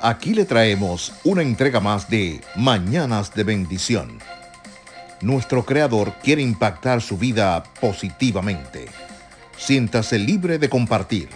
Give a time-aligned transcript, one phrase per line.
[0.00, 4.18] Aquí le traemos una entrega más de Mañanas de Bendición.
[5.20, 8.86] Nuestro Creador quiere impactar su vida positivamente.
[9.56, 11.28] Siéntase libre de compartir.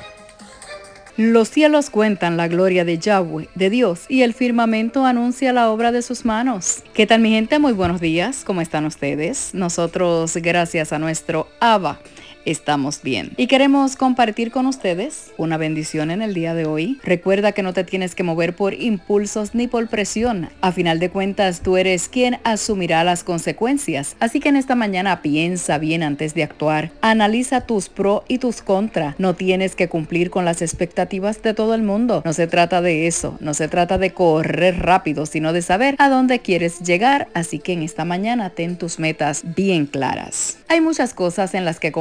[1.16, 5.92] Los cielos cuentan la gloria de Yahweh, de Dios, y el firmamento anuncia la obra
[5.92, 6.84] de sus manos.
[6.94, 7.58] ¿Qué tal mi gente?
[7.58, 9.50] Muy buenos días, ¿cómo están ustedes?
[9.52, 12.00] Nosotros, gracias a nuestro Abba,
[12.44, 13.32] estamos bien.
[13.36, 16.98] Y queremos compartir con ustedes una bendición en el día de hoy.
[17.04, 20.50] Recuerda que no te tienes que mover por impulsos ni por presión.
[20.60, 24.16] A final de cuentas, tú eres quien asumirá las consecuencias.
[24.20, 26.90] Así que en esta mañana piensa bien antes de actuar.
[27.00, 29.14] Analiza tus pro y tus contra.
[29.18, 32.22] No tienes que cumplir con las expectativas de todo el mundo.
[32.24, 33.36] No se trata de eso.
[33.40, 37.28] No se trata de correr rápido, sino de saber a dónde quieres llegar.
[37.34, 40.58] Así que en esta mañana ten tus metas bien claras.
[40.68, 41.92] Hay muchas cosas en las que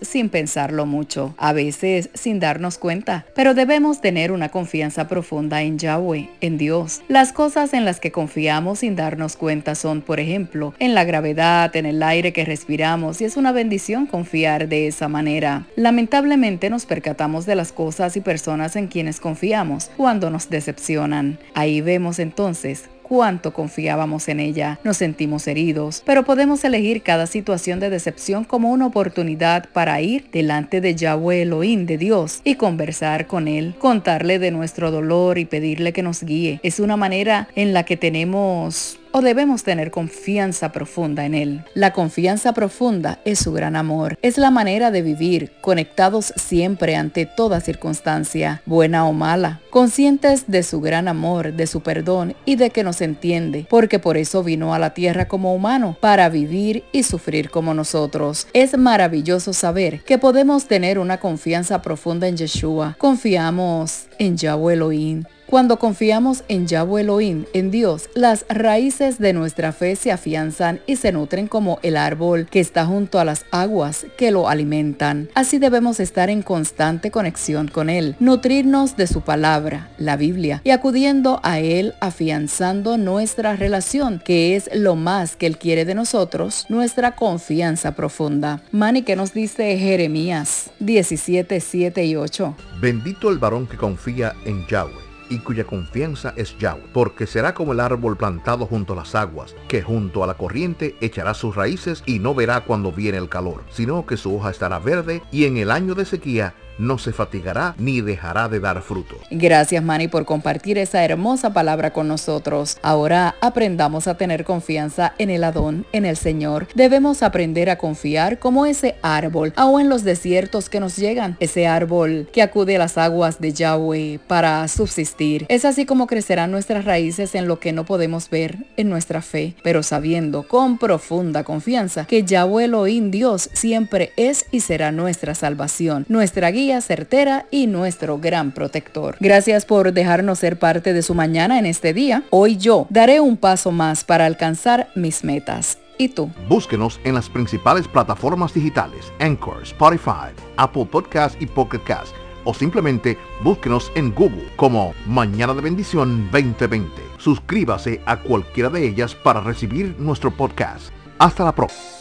[0.00, 5.78] sin pensarlo mucho, a veces sin darnos cuenta, pero debemos tener una confianza profunda en
[5.78, 7.02] Yahweh, en Dios.
[7.08, 11.74] Las cosas en las que confiamos sin darnos cuenta son, por ejemplo, en la gravedad,
[11.76, 15.66] en el aire que respiramos, y es una bendición confiar de esa manera.
[15.76, 21.38] Lamentablemente nos percatamos de las cosas y personas en quienes confiamos cuando nos decepcionan.
[21.54, 24.80] Ahí vemos entonces cuánto confiábamos en ella.
[24.82, 30.28] Nos sentimos heridos, pero podemos elegir cada situación de decepción como una oportunidad para ir
[30.32, 35.44] delante de Yahweh Elohim de Dios y conversar con Él, contarle de nuestro dolor y
[35.44, 36.58] pedirle que nos guíe.
[36.62, 41.64] Es una manera en la que tenemos o debemos tener confianza profunda en Él.
[41.74, 44.18] La confianza profunda es su gran amor.
[44.22, 50.64] Es la manera de vivir conectados siempre ante toda circunstancia, buena o mala, conscientes de
[50.64, 54.74] su gran amor, de su perdón y de que nos entiende, porque por eso vino
[54.74, 58.48] a la tierra como humano, para vivir y sufrir como nosotros.
[58.52, 62.96] Es maravilloso saber que podemos tener una confianza profunda en Yeshua.
[62.98, 65.22] Confiamos en Yahweh Elohim
[65.54, 70.96] cuando confiamos en Yahweh Elohim, en Dios, las raíces de nuestra fe se afianzan y
[70.96, 75.28] se nutren como el árbol que está junto a las aguas que lo alimentan.
[75.36, 80.70] Así debemos estar en constante conexión con Él, nutrirnos de su palabra, la Biblia, y
[80.70, 86.66] acudiendo a Él afianzando nuestra relación, que es lo más que Él quiere de nosotros,
[86.68, 88.60] nuestra confianza profunda.
[88.72, 92.56] Mani, que nos dice Jeremías 17, 7 y 8?
[92.80, 97.72] Bendito el varón que confía en Yahweh y cuya confianza es Yahweh, porque será como
[97.72, 102.02] el árbol plantado junto a las aguas, que junto a la corriente echará sus raíces
[102.06, 105.56] y no verá cuando viene el calor, sino que su hoja estará verde y en
[105.56, 109.16] el año de sequía no se fatigará ni dejará de dar fruto.
[109.30, 112.78] Gracias Manny por compartir esa hermosa palabra con nosotros.
[112.82, 116.68] Ahora aprendamos a tener confianza en el Adón, en el Señor.
[116.74, 121.66] Debemos aprender a confiar como ese árbol, aún en los desiertos que nos llegan, ese
[121.66, 125.46] árbol que acude a las aguas de Yahweh para subsistir.
[125.48, 129.54] Es así como crecerán nuestras raíces en lo que no podemos ver en nuestra fe,
[129.62, 136.04] pero sabiendo con profunda confianza que Yahweh Elohim Dios siempre es y será nuestra salvación,
[136.08, 139.16] nuestra certera y nuestro gran protector.
[139.20, 142.24] Gracias por dejarnos ser parte de su mañana en este día.
[142.30, 145.78] Hoy yo daré un paso más para alcanzar mis metas.
[145.96, 146.30] ¿Y tú?
[146.48, 152.14] Búsquenos en las principales plataformas digitales, Anchor, Spotify, Apple Podcast y Pocket Cast,
[152.44, 156.90] o simplemente búsquenos en Google como Mañana de Bendición 2020.
[157.18, 160.90] Suscríbase a cualquiera de ellas para recibir nuestro podcast.
[161.18, 161.93] Hasta la próxima.